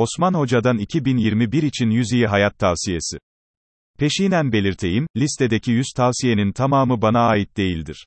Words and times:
Osman 0.00 0.34
Hoca'dan 0.34 0.78
2021 0.78 1.62
için 1.62 1.90
100 1.90 2.12
iyi 2.12 2.26
hayat 2.26 2.58
tavsiyesi. 2.58 3.18
Peşinen 3.98 4.52
belirteyim, 4.52 5.06
listedeki 5.16 5.70
100 5.70 5.86
tavsiyenin 5.96 6.52
tamamı 6.52 7.02
bana 7.02 7.20
ait 7.20 7.56
değildir. 7.56 8.06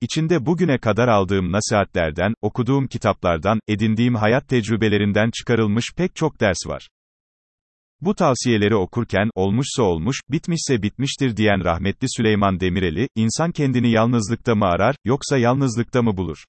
İçinde 0.00 0.46
bugüne 0.46 0.78
kadar 0.78 1.08
aldığım 1.08 1.52
nasihatlerden, 1.52 2.34
okuduğum 2.42 2.86
kitaplardan, 2.86 3.60
edindiğim 3.68 4.14
hayat 4.14 4.48
tecrübelerinden 4.48 5.30
çıkarılmış 5.30 5.84
pek 5.96 6.16
çok 6.16 6.40
ders 6.40 6.66
var. 6.66 6.88
Bu 8.00 8.14
tavsiyeleri 8.14 8.76
okurken, 8.76 9.30
olmuşsa 9.34 9.82
olmuş, 9.82 10.16
bitmişse 10.30 10.82
bitmiştir 10.82 11.36
diyen 11.36 11.64
rahmetli 11.64 12.06
Süleyman 12.16 12.60
Demireli, 12.60 13.08
insan 13.14 13.52
kendini 13.52 13.90
yalnızlıkta 13.90 14.54
mı 14.54 14.64
arar, 14.64 14.96
yoksa 15.04 15.38
yalnızlıkta 15.38 16.02
mı 16.02 16.16
bulur? 16.16 16.44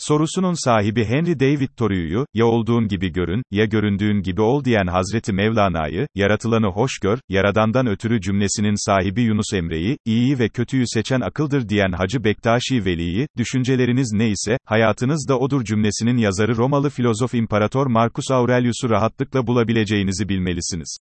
Sorusunun 0.00 0.64
sahibi 0.64 1.04
Henry 1.04 1.40
David 1.40 1.68
Thoreau'yu, 1.76 2.26
ya 2.34 2.46
olduğun 2.46 2.88
gibi 2.88 3.12
görün, 3.12 3.42
ya 3.50 3.64
göründüğün 3.64 4.22
gibi 4.22 4.40
ol 4.40 4.64
diyen 4.64 4.86
Hazreti 4.86 5.32
Mevlana'yı, 5.32 6.06
yaratılanı 6.14 6.66
hoş 6.66 6.98
gör, 7.02 7.18
yaradandan 7.28 7.86
ötürü 7.86 8.20
cümlesinin 8.20 8.86
sahibi 8.86 9.22
Yunus 9.22 9.54
Emre'yi, 9.54 9.98
iyiyi 10.04 10.38
ve 10.38 10.48
kötüyü 10.48 10.84
seçen 10.86 11.20
akıldır 11.20 11.68
diyen 11.68 11.92
Hacı 11.92 12.24
Bektaşi 12.24 12.84
Veli'yi, 12.84 13.28
düşünceleriniz 13.36 14.12
ne 14.12 14.28
ise, 14.28 14.56
hayatınız 14.64 15.26
da 15.28 15.38
odur 15.38 15.64
cümlesinin 15.64 16.16
yazarı 16.16 16.56
Romalı 16.56 16.90
filozof 16.90 17.34
İmparator 17.34 17.86
Marcus 17.86 18.30
Aurelius'u 18.30 18.90
rahatlıkla 18.90 19.46
bulabileceğinizi 19.46 20.28
bilmelisiniz. 20.28 20.98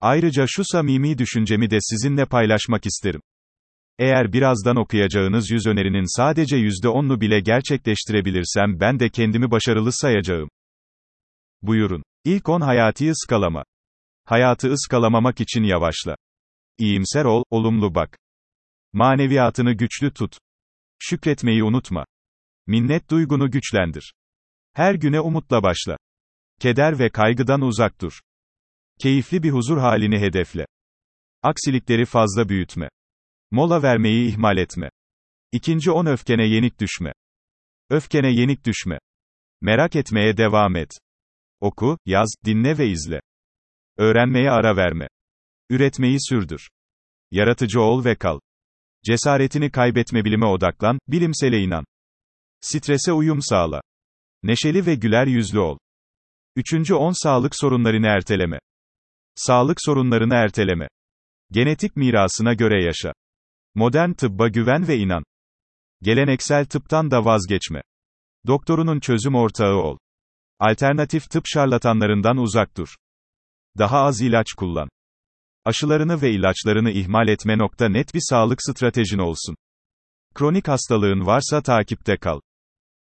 Ayrıca 0.00 0.44
şu 0.48 0.62
samimi 0.64 1.18
düşüncemi 1.18 1.70
de 1.70 1.78
sizinle 1.80 2.24
paylaşmak 2.24 2.86
isterim. 2.86 3.20
Eğer 3.98 4.32
birazdan 4.32 4.76
okuyacağınız 4.76 5.50
yüz 5.50 5.66
önerinin 5.66 6.16
sadece 6.16 6.56
yüzde 6.56 6.88
onlu 6.88 7.20
bile 7.20 7.40
gerçekleştirebilirsem 7.40 8.80
ben 8.80 9.00
de 9.00 9.08
kendimi 9.08 9.50
başarılı 9.50 9.92
sayacağım. 9.92 10.48
Buyurun. 11.62 12.02
İlk 12.24 12.48
10 12.48 12.60
hayati 12.60 13.10
ıskalama. 13.10 13.64
Hayatı 14.24 14.72
ıskalamamak 14.72 15.40
için 15.40 15.62
yavaşla. 15.62 16.16
İyimser 16.78 17.24
ol, 17.24 17.44
olumlu 17.50 17.94
bak. 17.94 18.18
Maneviyatını 18.92 19.72
güçlü 19.72 20.12
tut. 20.12 20.38
Şükretmeyi 20.98 21.64
unutma. 21.64 22.04
Minnet 22.66 23.10
duygunu 23.10 23.50
güçlendir. 23.50 24.14
Her 24.72 24.94
güne 24.94 25.20
umutla 25.20 25.62
başla. 25.62 25.96
Keder 26.60 26.98
ve 26.98 27.10
kaygıdan 27.10 27.60
uzak 27.60 28.00
dur. 28.00 28.20
Keyifli 29.00 29.42
bir 29.42 29.50
huzur 29.50 29.78
halini 29.78 30.18
hedefle. 30.18 30.66
Aksilikleri 31.42 32.04
fazla 32.04 32.48
büyütme. 32.48 32.88
Mola 33.52 33.82
vermeyi 33.82 34.32
ihmal 34.32 34.56
etme. 34.56 34.90
İkinci 35.52 35.90
on 35.90 36.06
öfkene 36.06 36.46
yenik 36.46 36.80
düşme. 36.80 37.12
Öfkene 37.90 38.32
yenik 38.32 38.66
düşme. 38.66 38.98
Merak 39.60 39.96
etmeye 39.96 40.36
devam 40.36 40.76
et. 40.76 40.90
Oku, 41.60 41.98
yaz, 42.06 42.34
dinle 42.44 42.78
ve 42.78 42.88
izle. 42.88 43.20
Öğrenmeye 43.96 44.50
ara 44.50 44.76
verme. 44.76 45.08
Üretmeyi 45.70 46.16
sürdür. 46.20 46.70
Yaratıcı 47.30 47.80
ol 47.80 48.04
ve 48.04 48.14
kal. 48.16 48.40
Cesaretini 49.04 49.70
kaybetme 49.70 50.24
bilime 50.24 50.46
odaklan, 50.46 50.98
bilimsele 51.08 51.60
inan. 51.60 51.84
Strese 52.60 53.12
uyum 53.12 53.38
sağla. 53.42 53.80
Neşeli 54.42 54.86
ve 54.86 54.94
güler 54.94 55.26
yüzlü 55.26 55.58
ol. 55.58 55.78
Üçüncü 56.56 56.94
on 56.94 57.22
sağlık 57.22 57.56
sorunlarını 57.56 58.06
erteleme. 58.06 58.58
Sağlık 59.34 59.78
sorunlarını 59.80 60.34
erteleme. 60.34 60.88
Genetik 61.50 61.96
mirasına 61.96 62.54
göre 62.54 62.84
yaşa. 62.84 63.12
Modern 63.74 64.12
tıbba 64.12 64.48
güven 64.48 64.88
ve 64.88 64.98
inan. 64.98 65.24
Geleneksel 66.02 66.66
tıptan 66.66 67.10
da 67.10 67.24
vazgeçme. 67.24 67.82
Doktorunun 68.46 69.00
çözüm 69.00 69.34
ortağı 69.34 69.74
ol. 69.74 69.98
Alternatif 70.58 71.30
tıp 71.30 71.42
şarlatanlarından 71.46 72.36
uzak 72.36 72.76
dur. 72.76 72.96
Daha 73.78 73.98
az 73.98 74.20
ilaç 74.20 74.46
kullan. 74.56 74.88
Aşılarını 75.64 76.22
ve 76.22 76.30
ilaçlarını 76.30 76.90
ihmal 76.90 77.28
etme. 77.28 77.58
Nokta 77.58 77.88
net 77.88 78.14
bir 78.14 78.22
sağlık 78.22 78.62
stratejin 78.62 79.18
olsun. 79.18 79.56
Kronik 80.34 80.68
hastalığın 80.68 81.26
varsa 81.26 81.62
takipte 81.62 82.16
kal. 82.16 82.40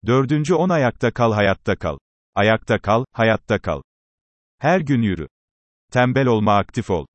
Dördüncü 0.05 0.53
on 0.53 0.69
ayakta 0.69 1.11
kal 1.11 1.33
hayatta 1.33 1.75
kal. 1.75 1.97
Ayakta 2.35 2.79
kal, 2.79 3.05
hayatta 3.13 3.59
kal. 3.59 3.81
Her 4.57 4.79
gün 4.79 5.01
yürü. 5.01 5.27
Tembel 5.91 6.27
olma 6.27 6.57
aktif 6.57 6.89
ol. 6.89 7.05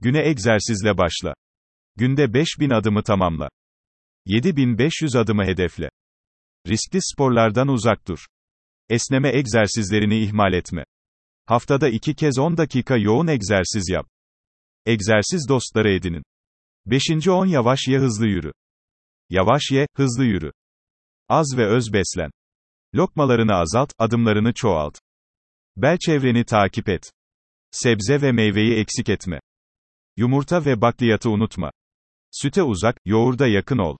Güne 0.00 0.28
egzersizle 0.28 0.98
başla. 0.98 1.34
Günde 1.96 2.34
5000 2.34 2.70
adımı 2.70 3.02
tamamla. 3.02 3.48
7500 4.26 5.16
adımı 5.16 5.44
hedefle. 5.44 5.90
Riskli 6.66 6.98
sporlardan 7.02 7.68
uzak 7.68 8.08
dur. 8.08 8.26
Esneme 8.88 9.36
egzersizlerini 9.36 10.24
ihmal 10.24 10.52
etme. 10.52 10.84
Haftada 11.46 11.88
iki 11.88 12.14
kez 12.14 12.38
10 12.38 12.56
dakika 12.56 12.96
yoğun 12.96 13.26
egzersiz 13.26 13.88
yap. 13.88 14.06
Egzersiz 14.86 15.48
dostları 15.48 15.90
edinin. 15.94 16.22
5. 16.86 17.28
10 17.28 17.46
yavaş 17.46 17.88
ye 17.88 17.98
hızlı 17.98 18.26
yürü. 18.26 18.52
Yavaş 19.30 19.70
ye, 19.70 19.86
hızlı 19.96 20.24
yürü. 20.24 20.52
Az 21.28 21.54
ve 21.56 21.66
öz 21.66 21.92
beslen. 21.92 22.30
Lokmalarını 22.94 23.54
azalt, 23.54 23.92
adımlarını 23.98 24.52
çoğalt. 24.54 24.98
Bel 25.76 25.98
çevreni 25.98 26.44
takip 26.44 26.88
et. 26.88 27.12
Sebze 27.70 28.22
ve 28.22 28.32
meyveyi 28.32 28.74
eksik 28.74 29.08
etme. 29.08 29.40
Yumurta 30.16 30.64
ve 30.64 30.80
bakliyatı 30.80 31.30
unutma. 31.30 31.70
Süte 32.30 32.62
uzak, 32.62 32.96
yoğurda 33.04 33.46
yakın 33.46 33.78
ol. 33.78 33.96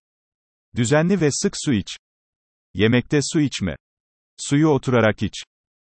Düzenli 0.76 1.20
ve 1.20 1.28
sık 1.30 1.52
su 1.64 1.72
iç. 1.72 1.96
Yemekte 2.74 3.20
su 3.22 3.40
içme. 3.40 3.76
Suyu 4.36 4.68
oturarak 4.68 5.22
iç. 5.22 5.34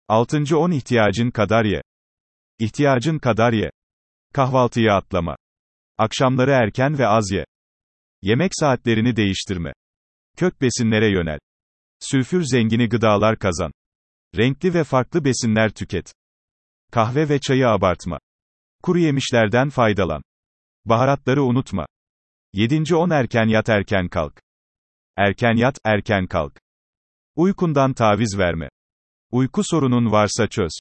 6. 0.07 0.57
10 0.57 0.71
ihtiyacın 0.71 1.31
kadar 1.31 1.66
ye. 1.66 1.81
İhtiyacın 2.59 3.19
kadar 3.19 3.53
ye. 3.53 3.71
Kahvaltıyı 4.33 4.94
atlama. 4.94 5.35
Akşamları 5.97 6.51
erken 6.51 6.99
ve 6.99 7.07
az 7.07 7.31
ye. 7.31 7.45
Yemek 8.21 8.51
saatlerini 8.55 9.15
değiştirme. 9.15 9.73
Kök 10.38 10.61
besinlere 10.61 11.11
yönel. 11.11 11.39
Sülfür 12.00 12.44
zengini 12.44 12.89
gıdalar 12.89 13.39
kazan. 13.39 13.71
Renkli 14.38 14.73
ve 14.73 14.83
farklı 14.83 15.25
besinler 15.25 15.69
tüket. 15.69 16.13
Kahve 16.91 17.29
ve 17.29 17.39
çayı 17.39 17.67
abartma. 17.67 18.19
Kuru 18.83 19.00
yemişlerden 19.00 19.69
faydalan. 19.69 20.21
Baharatları 20.85 21.44
unutma. 21.44 21.85
7. 22.53 22.96
10 22.96 23.09
erken 23.09 23.47
yat 23.47 23.69
erken 23.69 24.09
kalk. 24.09 24.41
Erken 25.18 25.56
yat, 25.56 25.78
erken 25.86 26.28
kalk. 26.28 26.59
Uykundan 27.36 27.94
taviz 27.94 28.38
verme. 28.38 28.69
Uyku 29.31 29.62
sorunun 29.64 30.12
varsa 30.12 30.47
çöz. 30.47 30.72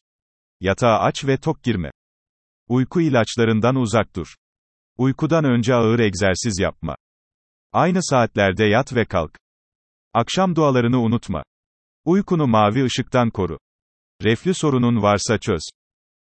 Yatağı 0.61 0.99
aç 0.99 1.25
ve 1.25 1.37
tok 1.37 1.63
girme. 1.63 1.91
Uyku 2.69 3.01
ilaçlarından 3.01 3.77
uzak 3.77 4.17
dur. 4.17 4.35
Uykudan 4.99 5.45
önce 5.45 5.75
ağır 5.75 5.99
egzersiz 5.99 6.59
yapma. 6.61 6.97
Aynı 7.73 8.03
saatlerde 8.03 8.65
yat 8.65 8.95
ve 8.95 9.05
kalk. 9.05 9.39
Akşam 10.15 10.57
dualarını 10.57 11.01
unutma. 11.01 11.43
Uykunu 12.05 12.47
mavi 12.47 12.85
ışıktan 12.85 13.31
koru. 13.31 13.59
Reflü 14.23 14.55
sorunun 14.55 15.03
varsa 15.03 15.39
çöz. 15.39 15.63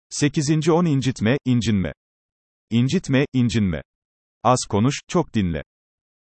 8. 0.10 0.70
10 0.70 0.86
incitme, 0.86 1.38
incinme. 1.46 1.94
İncitme, 2.70 3.26
incinme. 3.34 3.82
Az 4.44 4.60
konuş, 4.70 4.96
çok 5.08 5.34
dinle. 5.34 5.64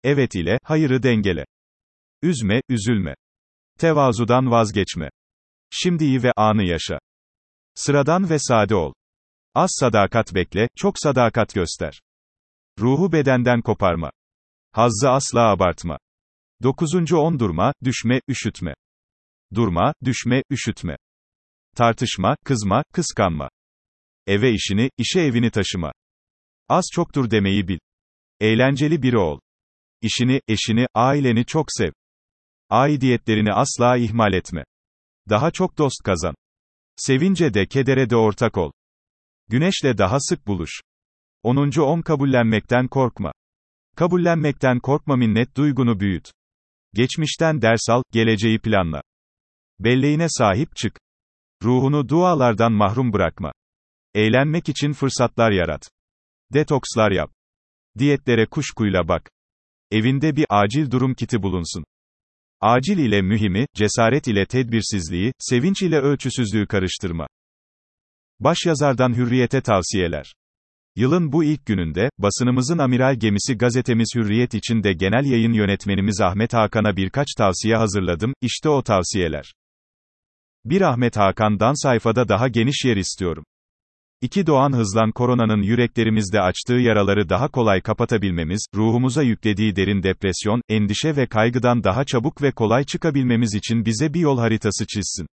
Evet 0.04 0.36
ile, 0.36 0.60
hayırı 0.64 1.04
dengele. 1.04 1.46
Üzme, 2.22 2.62
üzülme. 2.70 3.16
Tevazudan 3.80 4.52
vazgeçme. 4.52 5.10
Şimdiyi 5.70 6.24
ve 6.24 6.32
anı 6.36 6.64
yaşa. 6.64 7.00
Sıradan 7.76 8.30
ve 8.30 8.40
sade 8.40 8.76
ol. 8.76 8.94
Az 9.56 9.70
sadakat 9.80 10.36
bekle, 10.36 10.68
çok 10.78 10.96
sadakat 10.98 11.54
göster. 11.54 12.02
Ruhu 12.80 13.12
bedenden 13.12 13.62
koparma. 13.62 14.12
Hazzı 14.72 15.10
asla 15.10 15.50
abartma. 15.50 15.98
Dokuzuncu 16.64 17.18
on 17.18 17.40
durma, 17.40 17.74
düşme, 17.84 18.22
üşütme. 18.28 18.74
Durma, 19.56 19.94
düşme, 20.04 20.44
üşütme. 20.52 20.98
Tartışma, 21.76 22.36
kızma, 22.46 22.84
kıskanma. 22.94 23.50
Eve 24.28 24.51
işini, 24.51 24.90
işe 24.98 25.19
evini 25.19 25.51
taşıma. 25.51 25.92
Az 26.69 26.86
çoktur 26.94 27.31
demeyi 27.31 27.68
bil. 27.68 27.80
Eğlenceli 28.45 29.01
biri 29.01 29.18
ol. 29.18 29.39
İşini, 30.01 30.42
eşini, 30.47 30.88
aileni 30.94 31.45
çok 31.45 31.65
sev. 31.69 31.92
Aidiyetlerini 32.69 33.53
asla 33.53 33.97
ihmal 33.97 34.33
etme. 34.33 34.63
Daha 35.30 35.51
çok 35.51 35.77
dost 35.77 36.03
kazan. 36.03 36.36
Sevince 36.95 37.53
de 37.53 37.68
kedere 37.68 38.09
de 38.09 38.15
ortak 38.15 38.57
ol. 38.57 38.71
Güneşle 39.50 39.97
daha 39.97 40.19
sık 40.19 40.47
buluş. 40.47 40.81
10. 41.44 41.80
10 41.80 42.01
kabullenmekten 42.01 42.88
korkma. 42.88 43.31
Kabullenmekten 43.95 44.80
korkma 44.80 45.15
minnet 45.15 45.57
duygunu 45.57 46.00
büyüt. 46.00 46.31
Geçmişten 46.94 47.62
ders 47.62 47.89
al, 47.89 48.03
geleceği 48.12 48.59
planla. 48.59 49.01
Belleğine 49.80 50.27
sahip 50.30 50.75
çık. 50.75 51.00
Ruhunu 51.63 52.09
dualardan 52.09 52.71
mahrum 52.71 53.13
bırakma. 53.13 53.51
Eğlenmek 54.13 54.69
için 54.69 54.94
fırsatlar 54.94 55.51
yarat. 55.51 55.89
Detokslar 56.53 57.12
yap. 57.12 57.35
Diyetlere 58.00 58.45
kuşkuyla 58.45 59.07
bak. 59.07 59.31
Evinde 59.92 60.36
bir 60.36 60.45
acil 60.50 60.92
durum 60.92 61.13
kiti 61.13 61.44
bulunsun. 61.44 61.86
Acil 62.62 62.97
ile 62.97 63.21
mühimi, 63.21 63.65
cesaret 63.75 64.27
ile 64.27 64.45
tedbirsizliği, 64.45 65.33
sevinç 65.39 65.81
ile 65.81 66.00
ölçüsüzlüğü 66.00 66.68
karıştırma. 66.68 67.27
Başyazardan 68.39 69.13
Hürriyete 69.18 69.62
tavsiyeler. 69.62 70.33
Yılın 70.95 71.31
bu 71.31 71.44
ilk 71.44 71.65
gününde, 71.65 72.09
basınımızın 72.18 72.77
amiral 72.77 73.15
gemisi 73.15 73.57
gazetemiz 73.57 74.12
Hürriyet 74.15 74.53
için 74.53 74.83
de 74.83 74.94
genel 74.94 75.25
yayın 75.25 75.53
yönetmenimiz 75.53 76.21
Ahmet 76.21 76.53
Hakan'a 76.53 76.98
birkaç 76.98 77.27
tavsiye 77.38 77.75
hazırladım, 77.75 78.33
işte 78.41 78.69
o 78.69 78.83
tavsiyeler. 78.83 79.53
1 80.65 80.81
Ahmet 80.81 81.18
Hakan'dan 81.18 81.83
sayfada 81.83 82.27
daha 82.27 82.48
geniş 82.48 82.86
yer 82.86 82.98
istiyorum. 82.98 83.44
2 84.25 84.48
Doğan 84.48 84.74
Hızlan 84.74 85.12
koronanın 85.12 85.62
yüreklerimizde 85.62 86.42
açtığı 86.42 86.74
yaraları 86.74 87.30
daha 87.30 87.48
kolay 87.48 87.81
kapatabilmemiz, 87.81 88.66
ruhumuza 88.75 89.24
yüklediği 89.24 89.75
derin 89.75 90.04
depresyon, 90.04 90.62
endişe 90.69 91.16
ve 91.16 91.27
kaygıdan 91.27 91.83
daha 91.83 92.06
çabuk 92.06 92.42
ve 92.42 92.51
kolay 92.51 92.83
çıkabilmemiz 92.83 93.56
için 93.56 93.86
bize 93.86 94.13
bir 94.13 94.19
yol 94.19 94.38
haritası 94.38 94.86
çizsin. 94.88 95.27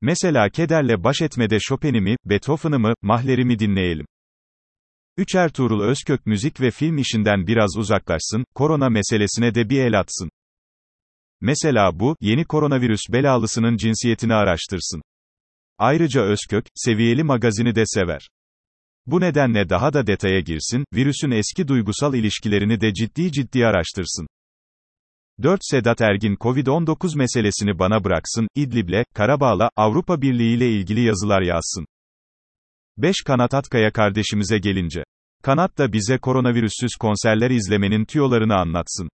Mesela 0.00 0.48
kederle 0.48 1.04
baş 1.04 1.22
etmede 1.22 1.58
Chopin'i 1.58 2.00
mi, 2.00 2.16
Beethoven'ı 2.24 2.78
mı, 2.78 2.94
Mahler'i 3.02 3.44
mi 3.44 3.58
dinleyelim? 3.58 4.06
3 5.16 5.34
Ertuğrul 5.34 5.82
Özkök 5.82 6.26
müzik 6.26 6.60
ve 6.60 6.70
film 6.70 6.98
işinden 6.98 7.46
biraz 7.46 7.76
uzaklaşsın, 7.76 8.44
korona 8.54 8.88
meselesine 8.88 9.54
de 9.54 9.70
bir 9.70 9.80
el 9.80 10.00
atsın. 10.00 10.30
Mesela 11.40 12.00
bu, 12.00 12.16
yeni 12.20 12.44
koronavirüs 12.44 13.02
belalısının 13.12 13.76
cinsiyetini 13.76 14.34
araştırsın. 14.34 15.02
Ayrıca 15.78 16.22
Özkök, 16.22 16.66
seviyeli 16.74 17.22
magazini 17.22 17.74
de 17.74 17.82
sever. 17.86 18.28
Bu 19.06 19.20
nedenle 19.20 19.68
daha 19.68 19.92
da 19.92 20.06
detaya 20.06 20.40
girsin, 20.40 20.84
virüsün 20.94 21.30
eski 21.30 21.68
duygusal 21.68 22.14
ilişkilerini 22.14 22.80
de 22.80 22.94
ciddi 22.94 23.32
ciddi 23.32 23.66
araştırsın. 23.66 24.26
4. 25.42 25.60
Sedat 25.62 26.00
Ergin 26.00 26.34
Covid-19 26.34 27.18
meselesini 27.18 27.78
bana 27.78 28.04
bıraksın, 28.04 28.48
İdlib'le, 28.54 29.04
Karabağ'la, 29.14 29.70
Avrupa 29.76 30.22
Birliği 30.22 30.56
ile 30.56 30.72
ilgili 30.72 31.00
yazılar 31.00 31.42
yazsın. 31.42 31.86
5. 32.96 33.16
Kanat 33.26 33.54
Atkaya 33.54 33.92
kardeşimize 33.92 34.58
gelince. 34.58 35.04
Kanat 35.42 35.78
da 35.78 35.92
bize 35.92 36.18
koronavirüssüz 36.18 36.96
konserler 37.00 37.50
izlemenin 37.50 38.04
tüyolarını 38.04 38.56
anlatsın. 38.56 39.08